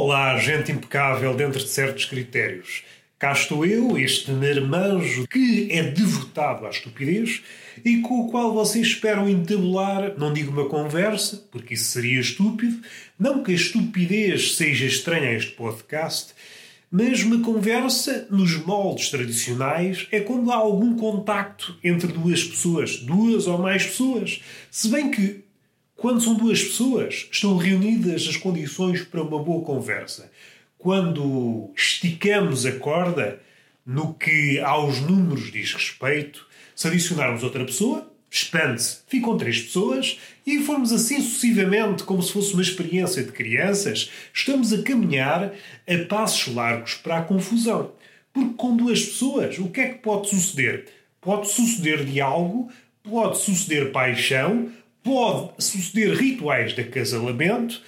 [0.00, 2.84] Olá, gente impecável dentro de certos critérios.
[3.18, 7.42] Cá estou eu, este marmanjo que é devotado à estupidez
[7.84, 12.80] e com o qual vocês esperam entabular, não digo uma conversa, porque isso seria estúpido,
[13.18, 16.32] não que a estupidez seja estranha a este podcast,
[16.88, 23.48] mas uma conversa nos moldes tradicionais é quando há algum contacto entre duas pessoas, duas
[23.48, 24.40] ou mais pessoas.
[24.70, 25.47] Se bem que
[25.98, 30.30] quando são duas pessoas, estão reunidas as condições para uma boa conversa.
[30.78, 33.40] Quando esticamos a corda
[33.84, 40.60] no que aos números diz respeito, se adicionarmos outra pessoa, expande-se, ficam três pessoas e
[40.60, 45.52] formos assim sucessivamente, como se fosse uma experiência de crianças, estamos a caminhar
[45.84, 47.90] a passos largos para a confusão.
[48.32, 50.86] Porque com duas pessoas, o que é que pode suceder?
[51.20, 52.70] Pode suceder diálogo,
[53.02, 54.70] pode suceder paixão,
[55.02, 57.80] pode suceder rituais de acasalamento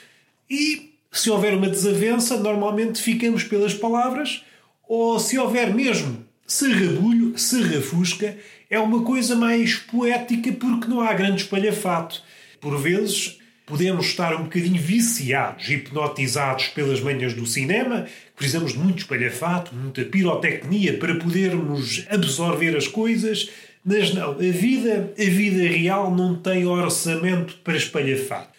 [0.49, 4.45] e, se houver uma desavença, normalmente ficamos pelas palavras,
[4.89, 8.37] ou se houver mesmo serrabulho, serrafusca,
[8.69, 12.23] é uma coisa mais poética porque não há grande espalhafato.
[12.61, 18.99] Por vezes podemos estar um bocadinho viciados, hipnotizados pelas manhas do cinema, precisamos de muito
[18.99, 23.49] espalhafato, muita pirotecnia para podermos absorver as coisas
[23.85, 28.51] mas não, a vida, a vida real não tem orçamento para espalhafato.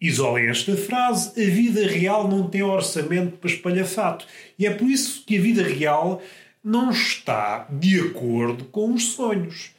[0.00, 4.26] Isolem esta frase: a vida real não tem orçamento para espalhafato.
[4.58, 6.22] E é por isso que a vida real
[6.62, 9.70] não está de acordo com os sonhos.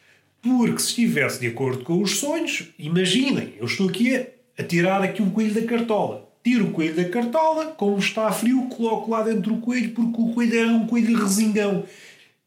[0.42, 4.16] Porque se estivesse de acordo com os sonhos, imaginem, eu estou aqui
[4.58, 6.30] a, tirar aqui um coelho da cartola.
[6.44, 10.34] Tiro o coelho da cartola, como está frio, coloco lá dentro o coelho, porque o
[10.34, 11.84] coelho é um coelho resingão.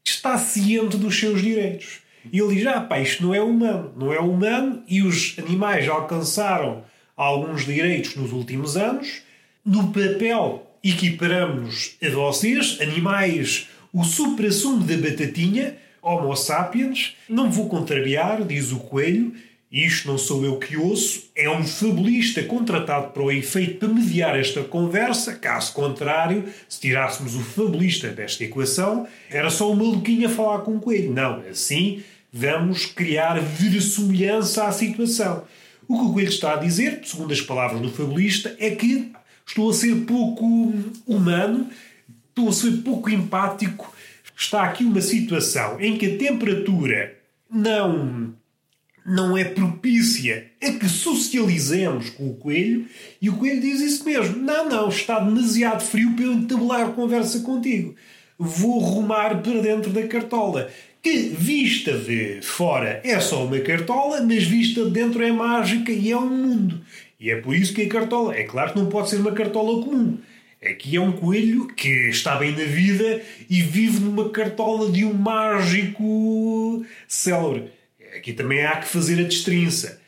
[0.03, 2.02] Está ciente dos seus direitos.
[2.31, 5.87] E ele diz: Ah, pá, isto não é humano, não é humano, e os animais
[5.87, 6.83] alcançaram
[7.15, 9.21] alguns direitos nos últimos anos.
[9.65, 17.15] No papel, equiparamos a vocês, animais, o supra-sumo da batatinha, Homo sapiens.
[17.29, 19.33] Não vou contrariar, diz o coelho,
[19.71, 24.37] isto não sou eu que ouço, é um fabulista contratado para o efeito para mediar
[24.37, 25.33] esta conversa.
[25.33, 30.75] Caso contrário, se tirássemos o fabulista desta equação, era só um maluquinho a falar com
[30.75, 31.11] o coelho.
[31.11, 32.03] Não, assim
[32.35, 35.43] Vamos criar verossimilhança à situação.
[35.87, 39.11] O que o Coelho está a dizer, segundo as palavras do fabulista, é que
[39.45, 40.73] estou a ser pouco
[41.05, 41.69] humano,
[42.29, 43.93] estou a ser pouco empático.
[44.35, 47.15] Está aqui uma situação em que a temperatura
[47.47, 48.33] não
[49.05, 52.87] não é propícia a que socializemos com o coelho
[53.21, 54.37] e o coelho diz isso mesmo.
[54.37, 57.95] Não, não, está demasiado frio para eu entabular conversa contigo.
[58.39, 60.71] Vou rumar para dentro da cartola
[61.03, 66.09] que vista de fora é só uma cartola, mas vista de dentro é mágica e
[66.09, 66.81] é um mundo.
[67.19, 69.83] E é por isso que a cartola, é claro que não pode ser uma cartola
[69.83, 70.17] comum.
[70.65, 75.13] Aqui é um coelho que está bem na vida e vive numa cartola de um
[75.13, 77.69] mágico célebre.
[78.15, 80.01] Aqui também há que fazer a destrinça.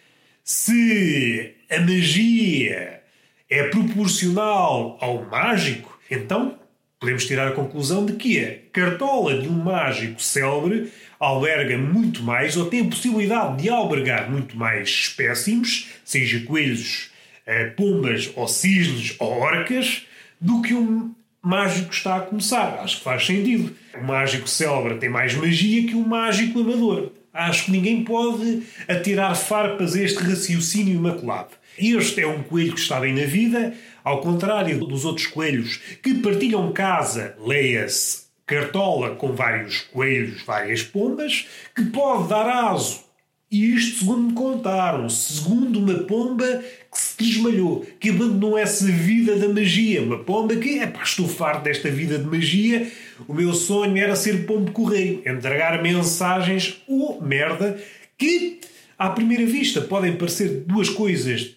[0.45, 3.01] Se a magia
[3.49, 6.57] é proporcional ao mágico, então
[6.99, 12.55] Podemos tirar a conclusão de que a cartola de um mágico célebre alberga muito mais
[12.55, 17.11] ou tem a possibilidade de albergar muito mais espécimes, seja coelhos,
[17.45, 20.05] eh, pombas ou cisnes ou orcas,
[20.39, 22.79] do que um mágico está a começar.
[22.81, 23.75] Acho que faz sentido.
[23.93, 27.11] O mágico célebre tem mais magia que um mágico amador.
[27.33, 31.49] Acho que ninguém pode atirar farpas a este raciocínio imaculado.
[31.77, 36.13] Este é um coelho que está bem na vida, ao contrário dos outros coelhos que
[36.15, 43.03] partilham casa, leia-se cartola com vários coelhos, várias pombas, que pode dar aso.
[43.51, 49.35] E isto segundo me contaram, segundo uma pomba que se desmalhou, que abandonou essa vida
[49.37, 50.01] da magia.
[50.01, 52.91] Uma pomba que, é estou farto desta vida de magia,
[53.27, 57.79] o meu sonho era ser pombo correio, entregar mensagens ou oh, merda
[58.17, 58.59] que,
[58.97, 61.55] à primeira vista, podem parecer duas coisas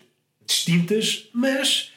[0.49, 1.93] distintas, mas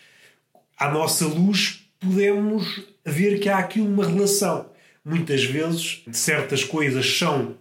[0.77, 4.69] à nossa luz, podemos ver que há aqui uma relação.
[5.03, 7.57] Muitas vezes, certas coisas são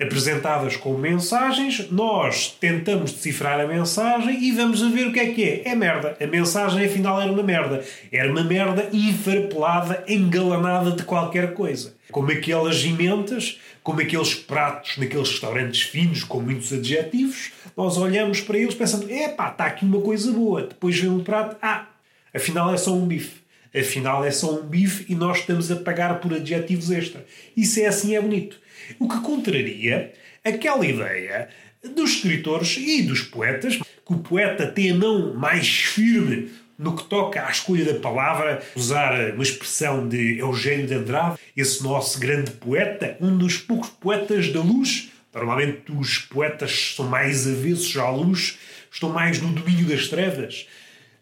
[0.00, 5.32] apresentadas como mensagens, nós tentamos decifrar a mensagem e vamos a ver o que é
[5.32, 5.62] que é.
[5.68, 6.16] É merda.
[6.20, 7.84] A mensagem afinal era uma merda.
[8.10, 11.94] Era uma merda enfarpelada, engalanada de qualquer coisa.
[12.10, 18.58] Como aquelas imentas, como aqueles pratos naqueles restaurantes finos com muitos adjetivos, nós olhamos para
[18.58, 20.62] eles pensando, epá, está aqui uma coisa boa.
[20.62, 21.86] Depois vem um prato, ah,
[22.34, 23.42] Afinal é só um bife.
[23.74, 27.24] Afinal é só um bife e nós estamos a pagar por adjetivos extra.
[27.56, 28.60] Isso é assim, é bonito.
[28.98, 30.12] O que contraria
[30.44, 31.48] aquela ideia
[31.94, 37.04] dos escritores e dos poetas, que o poeta tem a mão mais firme no que
[37.04, 42.50] toca à escolha da palavra, usar uma expressão de Eugênio de Andrade, esse nosso grande
[42.52, 45.10] poeta, um dos poucos poetas da luz.
[45.32, 48.58] Normalmente os poetas são mais avessos à luz,
[48.90, 50.66] estão mais no domínio das trevas.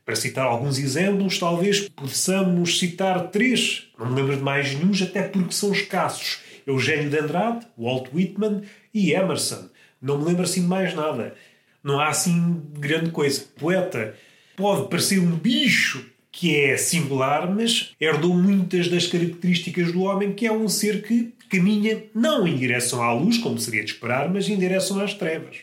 [0.04, 5.22] Para citar alguns exemplos, talvez possamos citar três, não me lembro de mais nenhum, até
[5.22, 6.38] porque são escassos.
[6.70, 8.62] Eugênio de Andrade, Walt Whitman
[8.92, 9.68] e Emerson.
[10.00, 11.34] Não me lembro assim de mais nada.
[11.82, 13.44] Não há assim grande coisa.
[13.58, 14.14] Poeta
[14.56, 20.46] pode parecer um bicho que é singular, mas herdou muitas das características do homem, que
[20.46, 24.48] é um ser que caminha não em direção à luz, como seria de esperar, mas
[24.48, 25.56] em direção às trevas.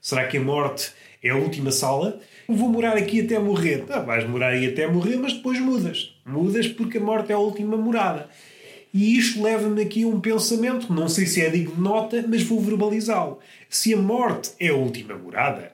[0.00, 0.92] Será que a morte
[1.22, 2.20] é a última sala?
[2.46, 3.84] Vou morar aqui até morrer.
[3.88, 6.14] Ah, vais morar aí até morrer, mas depois mudas.
[6.24, 8.28] Mudas porque a morte é a última morada.
[8.94, 12.44] E isto leva-me aqui a um pensamento, não sei se é digno de nota, mas
[12.44, 13.40] vou verbalizá-lo.
[13.68, 15.72] Se a morte é a última morada,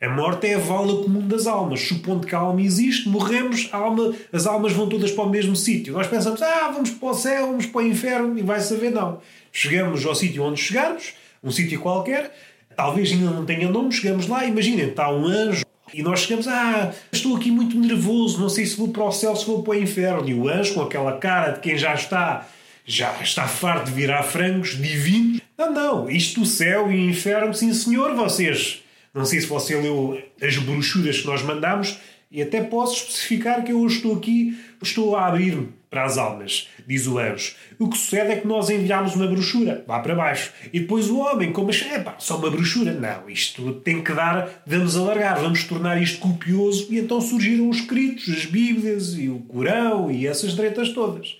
[0.00, 1.80] a morte é a vala comum das almas.
[1.80, 5.92] Supondo que a alma existe, morremos, alma, as almas vão todas para o mesmo sítio.
[5.92, 9.20] Nós pensamos, ah, vamos para o céu, vamos para o inferno, e vai saber, não.
[9.50, 12.32] Chegamos ao sítio onde chegarmos, um sítio qualquer,
[12.76, 16.94] talvez ainda não tenha nome, chegamos lá, imaginem, está um anjo, e nós chegamos, ah,
[17.10, 19.82] estou aqui muito nervoso, não sei se vou para o céu, se vou para o
[19.82, 20.28] inferno.
[20.28, 22.46] E o anjo, com aquela cara de quem já está,
[22.90, 25.40] já está farto de virar frangos divinos.
[25.56, 28.82] Não, não, isto do céu e inferno, sim senhor, vocês
[29.12, 31.98] não sei se você leu as brochuras que nós mandamos
[32.30, 37.08] e até posso especificar que eu estou aqui, estou a abrir-me para as almas, diz
[37.08, 37.56] o anjo.
[37.76, 40.52] O que sucede é que nós enviámos uma brochura, lá para baixo.
[40.72, 42.92] E depois o homem, como achei, pá, só uma brochura.
[42.92, 46.86] Não, isto tem que dar, vamos alargar, vamos tornar isto copioso.
[46.88, 51.36] E então surgiram os escritos, as Bíblias e o Corão e essas direitas todas.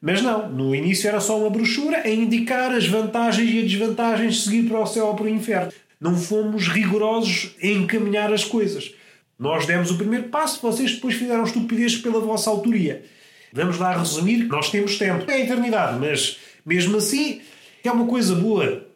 [0.00, 4.34] Mas não, no início era só uma brochura a indicar as vantagens e as desvantagens
[4.34, 8.44] de seguir para o céu ou para o inferno não fomos rigorosos em encaminhar as
[8.44, 8.94] coisas.
[9.38, 13.04] Nós demos o primeiro passo, vocês depois fizeram estupidez pela vossa autoria.
[13.52, 15.30] Vamos lá resumir, nós temos tempo.
[15.30, 17.40] É a eternidade, mas mesmo assim
[17.84, 18.86] é uma coisa boa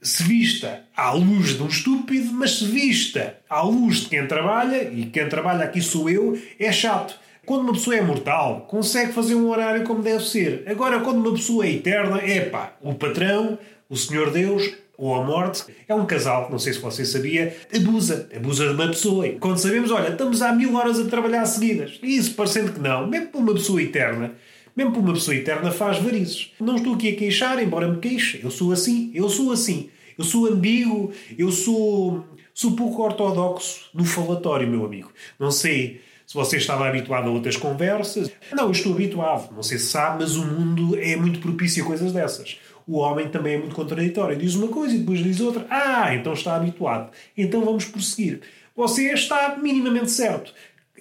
[0.00, 4.90] se vista à luz de um estúpido, mas se vista à luz de quem trabalha,
[4.92, 7.18] e quem trabalha aqui sou eu, é chato.
[7.46, 10.64] Quando uma pessoa é mortal, consegue fazer um horário como deve ser.
[10.66, 13.56] Agora, quando uma pessoa é eterna, é pá, o patrão,
[13.88, 18.28] o Senhor Deus, ou a morte, é um casal, não sei se você sabia, abusa,
[18.34, 19.28] abusa de uma pessoa.
[19.38, 22.00] Quando sabemos, olha, estamos há mil horas a trabalhar seguidas.
[22.02, 24.34] E isso, parecendo que não, mesmo para uma pessoa eterna,
[24.74, 26.50] mesmo para uma pessoa eterna faz varizes.
[26.58, 28.40] Não estou aqui a queixar, embora me queixe.
[28.42, 29.88] Eu sou assim, eu sou assim.
[30.18, 35.12] Eu sou ambíguo, eu sou, sou pouco ortodoxo no falatório, meu amigo.
[35.38, 38.30] Não sei se você estava habituado a outras conversas.
[38.52, 39.54] Não, eu estou habituado.
[39.54, 43.28] Não sei se sabe, mas o mundo é muito propício a coisas dessas o homem
[43.28, 44.36] também é muito contraditório.
[44.36, 45.66] Diz uma coisa e depois diz outra.
[45.68, 47.10] Ah, então está habituado.
[47.36, 48.42] Então vamos prosseguir.
[48.76, 50.54] Você está minimamente certo.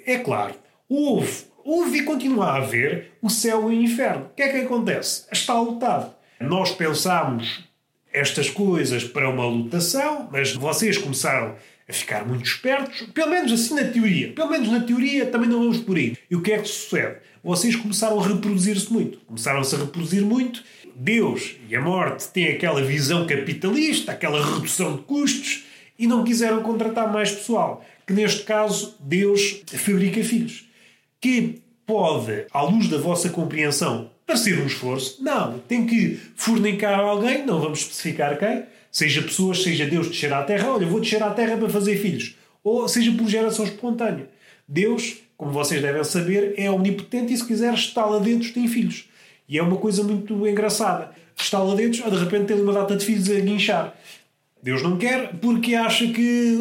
[0.05, 0.55] É claro,
[0.89, 4.25] houve, houve e continua a haver o céu e o inferno.
[4.25, 5.25] O que é que acontece?
[5.31, 6.13] Está lutado.
[6.39, 7.63] Nós pensámos
[8.11, 11.55] estas coisas para uma lutação, mas vocês começaram
[11.87, 14.33] a ficar muito espertos, pelo menos assim na teoria.
[14.33, 16.17] Pelo menos na teoria também não vamos por aí.
[16.29, 17.17] E o que é que sucede?
[17.43, 19.19] Vocês começaram a reproduzir-se muito.
[19.19, 20.63] Começaram-se a reproduzir muito
[20.95, 25.63] Deus e a morte têm aquela visão capitalista, aquela redução de custos
[25.97, 27.85] e não quiseram contratar mais pessoal.
[28.07, 30.65] Que neste caso Deus fabrica filhos.
[31.21, 35.23] Que pode, à luz da vossa compreensão, parecer um esforço.
[35.23, 40.43] Não, tem que fornicar alguém, não vamos especificar quem, seja pessoas, seja Deus descer à
[40.43, 42.35] terra, olha, vou descer à terra para fazer filhos.
[42.63, 44.27] Ou seja por geração espontânea.
[44.67, 49.07] Deus, como vocês devem saber, é omnipotente e se quiser está lá dentro tem filhos.
[49.47, 51.11] E é uma coisa muito engraçada.
[51.37, 53.95] Está lá dentro, de repente tem uma data de filhos a guinchar.
[54.65, 56.57] Deus não quer porque acha que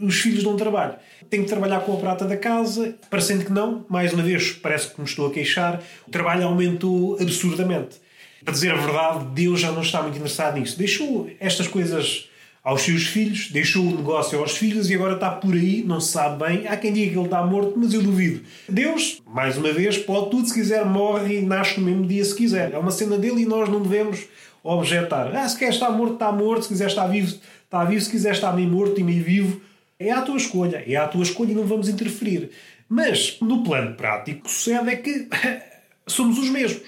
[0.00, 0.94] os filhos não trabalham.
[1.28, 3.84] Tem que trabalhar com a prata da casa, parecendo que não.
[3.88, 5.82] Mais uma vez, parece que me estou a queixar.
[6.06, 7.96] O trabalho aumentou absurdamente.
[8.44, 10.78] Para dizer a verdade, Deus já não está muito interessado nisso.
[10.78, 12.28] Deixou estas coisas
[12.62, 16.12] aos seus filhos, deixou o negócio aos filhos e agora está por aí, não se
[16.12, 16.68] sabe bem.
[16.68, 18.40] Há quem diga que ele está morto, mas eu duvido.
[18.68, 22.36] Deus, mais uma vez, pode tudo, se quiser, morre e nasce no mesmo dia se
[22.36, 22.72] quiser.
[22.72, 24.28] É uma cena dele e nós não devemos
[24.62, 25.34] objetar.
[25.34, 28.32] Ah, se quer estar morto, está morto, se quiser estar vivo, está vivo, se quiser
[28.32, 29.60] estar meio morto e meio vivo,
[29.98, 30.82] é a tua escolha.
[30.86, 32.50] É a tua escolha e não vamos interferir.
[32.88, 35.28] Mas, no plano prático, o que sucede é que
[36.06, 36.82] somos os mesmos.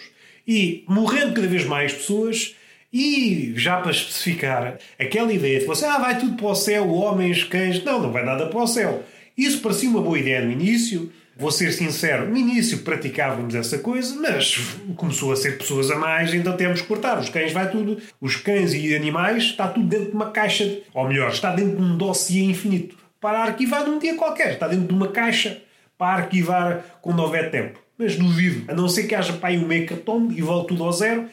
[0.47, 2.55] E morrendo cada vez mais pessoas,
[2.93, 7.45] e já para especificar, aquela ideia de você, ah, vai tudo para o céu, homens,
[7.45, 7.83] cães.
[7.85, 9.05] Não, não vai nada para o céu.
[9.37, 11.13] Isso parecia uma boa ideia no início.
[11.41, 14.59] Vou ser sincero, no início praticávamos essa coisa, mas
[14.95, 17.19] começou a ser pessoas a mais, então temos que cortar.
[17.19, 21.09] Os cães vai tudo, os cães e animais, está tudo dentro de uma caixa, ou
[21.09, 22.95] melhor, está dentro de um dossiê infinito.
[23.19, 25.63] Para arquivar num dia qualquer, está dentro de uma caixa
[25.97, 27.79] para arquivar quando houver tempo.
[27.97, 31.25] Mas duvido, a não ser que haja pai um hecatombe e volte tudo ao zero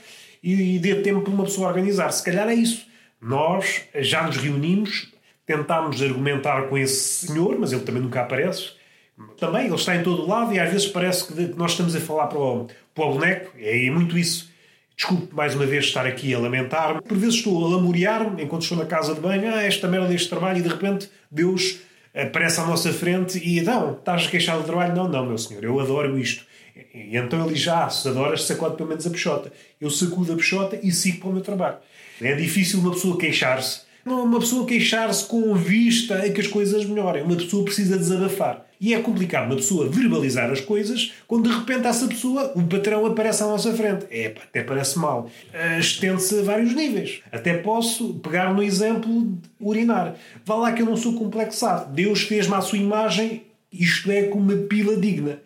[0.42, 2.10] e dê tempo para uma pessoa organizar.
[2.14, 2.88] Se calhar é isso.
[3.22, 5.12] Nós já nos reunimos,
[5.46, 8.78] tentámos argumentar com esse senhor, mas ele também nunca aparece.
[9.38, 12.28] Também ele está em todo lado e às vezes parece que nós estamos a falar
[12.28, 13.52] para o, para o boneco.
[13.60, 14.50] É muito isso.
[14.96, 17.02] Desculpe mais uma vez estar aqui a lamentar.
[17.02, 19.54] Por vezes estou a lamorear-me enquanto estou na casa de banho.
[19.54, 21.80] Ah, esta merda deste trabalho e de repente Deus
[22.14, 24.96] aparece à nossa frente e não, estás a queixar do trabalho?
[24.96, 26.46] Não, não, meu senhor, eu adoro isto.
[26.94, 29.52] E então ele já, se adoras, sacode pelo menos a peixota.
[29.80, 31.78] Eu sacudo a peixota e sigo para o meu trabalho.
[32.22, 33.87] É difícil uma pessoa queixar-se.
[34.08, 37.24] Não é uma pessoa queixar-se com vista a que as coisas melhorem.
[37.24, 38.66] Uma pessoa precisa desabafar.
[38.80, 43.06] E é complicado uma pessoa verbalizar as coisas quando de repente essa pessoa, o patrão,
[43.06, 44.06] aparece à nossa frente.
[44.10, 45.30] É, até parece mal.
[45.50, 47.20] Uh, Estende-se a vários níveis.
[47.34, 50.16] Até posso pegar no exemplo de urinar.
[50.46, 51.94] Vá lá que eu não sou complexado.
[51.94, 55.42] Deus fez-me à sua imagem, isto é, com uma pila digna.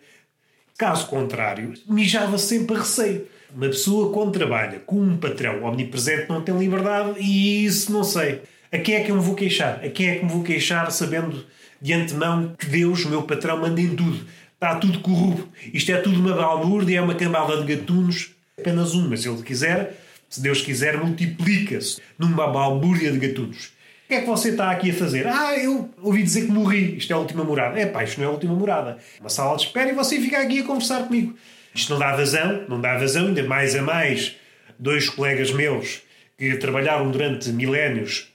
[0.78, 3.26] Caso contrário, mijava sempre a receio.
[3.54, 8.40] Uma pessoa quando trabalha com um patrão omnipresente não tem liberdade e isso não sei.
[8.72, 9.84] A quem é que eu me vou queixar?
[9.84, 11.44] A quem é que me vou queixar sabendo
[11.78, 14.26] de antemão que Deus, meu patrão, manda em tudo?
[14.54, 15.46] Está tudo corrupto.
[15.74, 18.30] Isto é tudo uma balbúrdia, é uma cambada de gatunos.
[18.58, 23.66] Apenas um, mas se ele quiser, se Deus quiser, multiplica-se numa balbúrdia de gatunos.
[23.66, 25.26] O que é que você está aqui a fazer?
[25.26, 26.96] Ah, eu ouvi dizer que morri.
[26.96, 27.78] Isto é a última morada.
[27.78, 28.96] É pá, isto não é a última morada.
[29.20, 31.36] Uma sala de espera e você fica aqui a conversar comigo.
[31.74, 34.34] Isto não dá vazão, não dá vazão, ainda mais a mais.
[34.78, 36.00] Dois colegas meus
[36.38, 38.31] que trabalharam durante milénios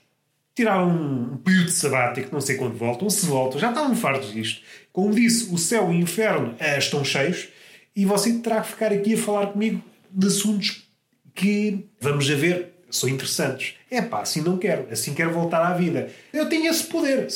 [0.58, 4.60] tiraram um período sabático, não sei quando voltam, se voltam, já estavam fartos disto.
[4.92, 7.48] Como disse, o céu e o inferno eh, estão cheios
[7.94, 10.88] e você terá que ficar aqui a falar comigo de assuntos
[11.32, 13.74] que, vamos a ver, são interessantes.
[13.88, 16.10] É pá, assim não quero, assim quero voltar à vida.
[16.32, 17.28] Eu tenho esse poder.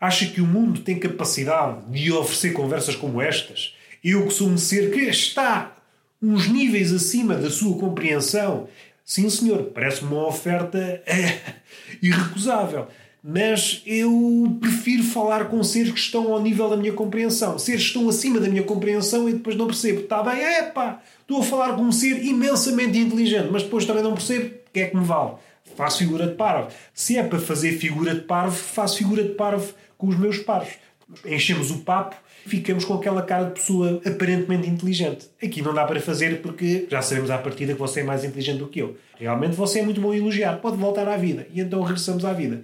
[0.00, 3.76] Acha que o mundo tem capacidade de oferecer conversas como estas?
[4.02, 5.76] Eu que sou um ser que está
[6.22, 8.68] uns níveis acima da sua compreensão.
[9.04, 11.59] Sim, senhor, parece-me uma oferta é,
[12.02, 12.86] irrecusável.
[13.22, 17.58] Mas eu prefiro falar com seres que estão ao nível da minha compreensão.
[17.58, 20.00] Seres que estão acima da minha compreensão e depois não percebo.
[20.00, 24.02] Está bem, é pá, estou a falar com um ser imensamente inteligente, mas depois também
[24.02, 25.32] não percebo o que é que me vale.
[25.76, 26.68] Faço figura de parvo.
[26.94, 30.78] Se é para fazer figura de parvo, faço figura de parvo com os meus pares.
[31.26, 32.16] Enchemos o papo
[32.46, 35.26] ficamos com aquela cara de pessoa aparentemente inteligente.
[35.42, 38.58] Aqui não dá para fazer porque já sabemos à partida que você é mais inteligente
[38.58, 38.96] do que eu.
[39.18, 41.46] Realmente você é muito bom a elogiar, pode voltar à vida.
[41.52, 42.62] E então regressamos à vida.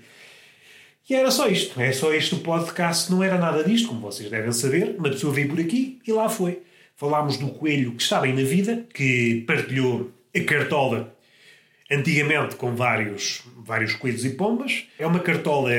[1.08, 1.80] E era só isto.
[1.80, 3.10] É só este o podcast.
[3.12, 4.96] Não era nada disto, como vocês devem saber.
[4.98, 6.62] Uma pessoa veio por aqui e lá foi.
[6.96, 11.14] Falámos do coelho que está bem na vida, que partilhou a cartola
[11.90, 14.84] antigamente com vários, vários coelhos e pombas.
[14.98, 15.70] É uma cartola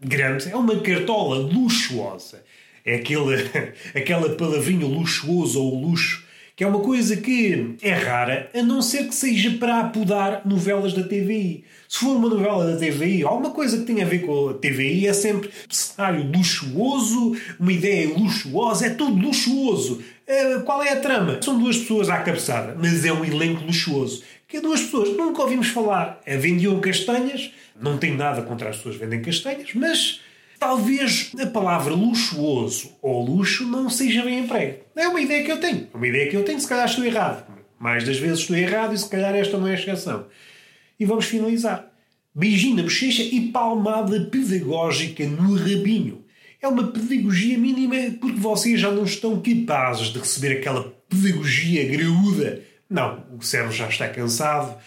[0.00, 2.42] grande, é uma cartola luxuosa
[2.84, 3.36] é aquele,
[3.94, 6.24] aquela palavrinha luxuoso ou luxo,
[6.54, 10.92] que é uma coisa que é rara, a não ser que seja para apodar novelas
[10.92, 11.64] da TVI.
[11.88, 15.06] Se for uma novela da TVI, alguma coisa que tenha a ver com a TVI,
[15.06, 20.02] é sempre cenário luxuoso, uma ideia luxuosa, é tudo luxuoso.
[20.28, 21.40] Uh, qual é a trama?
[21.42, 24.22] São duas pessoas à cabeçada, mas é um elenco luxuoso.
[24.46, 26.20] Que é duas pessoas, nunca ouvimos falar.
[26.26, 30.20] Vendiam castanhas, não tenho nada contra as pessoas que vendem castanhas, mas
[30.62, 34.78] talvez a palavra luxuoso ou luxo não seja bem emprego.
[34.94, 35.88] É uma ideia que eu tenho.
[35.92, 37.44] Uma ideia que eu tenho, se calhar estou errado.
[37.80, 40.26] Mais das vezes estou errado e se calhar esta não é a exceção.
[41.00, 41.92] E vamos finalizar.
[42.32, 46.24] Beijinho na bochecha e palmada pedagógica no rabinho.
[46.60, 52.62] É uma pedagogia mínima porque vocês já não estão capazes de receber aquela pedagogia graúda.
[52.88, 54.78] Não, o cérebro já está cansado,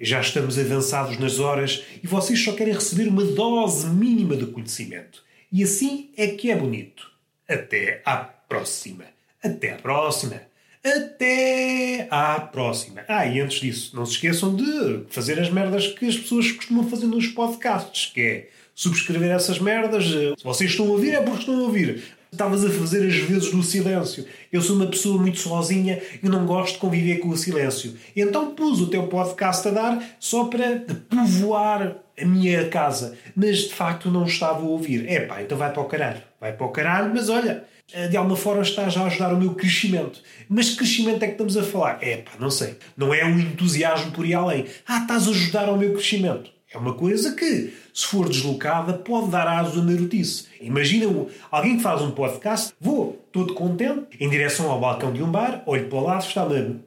[0.00, 5.22] já estamos avançados nas horas e vocês só querem receber uma dose mínima de conhecimento.
[5.52, 7.10] E assim é que é bonito.
[7.48, 9.04] Até à próxima.
[9.42, 10.40] Até à próxima.
[10.82, 13.02] Até à próxima.
[13.06, 16.88] Ah, e antes disso, não se esqueçam de fazer as merdas que as pessoas costumam
[16.88, 20.04] fazer nos podcasts, que é subscrever essas merdas.
[20.04, 22.02] Se vocês estão a ouvir, é porque estão a ouvir.
[22.32, 24.24] Estavas a fazer as vezes do silêncio.
[24.52, 27.94] Eu sou uma pessoa muito sozinha e não gosto de conviver com o silêncio.
[28.16, 33.16] Então pus o teu podcast a dar só para povoar a minha casa.
[33.34, 35.08] Mas de facto não estava a ouvir.
[35.08, 36.22] É pá, então vai para o caralho.
[36.40, 37.64] Vai para o caralho, mas olha,
[38.08, 40.22] de alguma forma estás a ajudar o meu crescimento.
[40.48, 41.98] Mas que crescimento é que estamos a falar?
[42.00, 42.76] É pá, não sei.
[42.96, 44.66] Não é um entusiasmo por ir além.
[44.86, 46.50] Ah, estás a ajudar ao meu crescimento.
[46.72, 50.44] É uma coisa que, se for deslocada, pode dar aso a neurotice.
[50.60, 55.28] Imagina alguém que faz um podcast, vou todo contente, em direção ao balcão de um
[55.28, 56.80] bar, olho para o lado, está uma,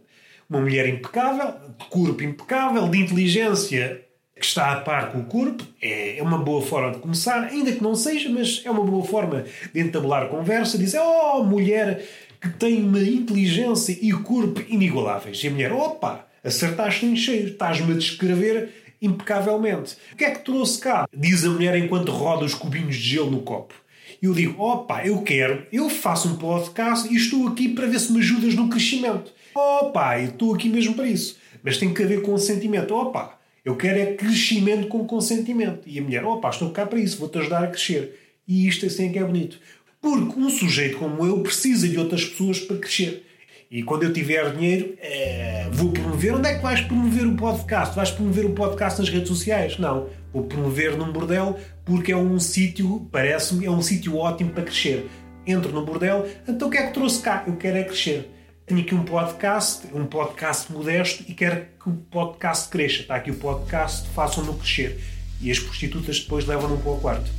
[0.49, 4.05] uma mulher impecável, de corpo impecável, de inteligência
[4.39, 7.73] que está a par com o corpo, é, é uma boa forma de começar, ainda
[7.73, 12.05] que não seja, mas é uma boa forma de entabular conversa, dizer, oh, mulher
[12.39, 15.43] que tem uma inteligência e corpo inigualáveis.
[15.43, 19.97] E a mulher, opa, acertaste em cheio, estás-me a descrever impecavelmente.
[20.13, 21.07] O que é que trouxe cá?
[21.13, 23.75] Diz a mulher enquanto roda os cubinhos de gelo no copo.
[24.21, 27.99] E eu digo, opa, eu quero, eu faço um podcast e estou aqui para ver
[27.99, 29.31] se me ajudas no crescimento.
[29.53, 31.37] Opa, eu estou aqui mesmo para isso.
[31.61, 32.95] Mas tem que haver consentimento.
[32.95, 35.81] Opa, eu quero é crescimento com consentimento.
[35.85, 38.17] E a mulher, opa, estou cá para isso, vou-te ajudar a crescer.
[38.47, 39.59] E isto assim é que é bonito.
[40.01, 43.25] Porque um sujeito como eu precisa de outras pessoas para crescer.
[43.69, 46.35] E quando eu tiver dinheiro, é, vou promover.
[46.35, 47.95] Onde é que vais promover o podcast?
[47.95, 49.77] Vais promover o podcast nas redes sociais?
[49.79, 50.09] Não.
[50.31, 55.09] Vou promover num bordel porque é um sítio, parece-me, é um sítio ótimo para crescer.
[55.45, 57.43] Entro no bordel, então o que é que trouxe cá?
[57.45, 58.29] Eu quero é crescer.
[58.65, 63.01] Tenho aqui um podcast, um podcast modesto e quero que o podcast cresça.
[63.01, 64.99] Está aqui o podcast, façam-no crescer.
[65.41, 67.29] E as prostitutas depois levam-no para o quarto.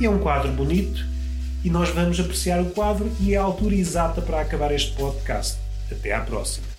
[0.00, 1.11] E é um quadro bonito
[1.64, 5.58] e nós vamos apreciar o quadro e é a altura exata para acabar este podcast.
[5.90, 6.71] Até à próxima.